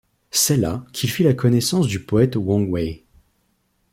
[0.31, 3.05] C’est là qu’il fit la connaissance du poète Wang Wei.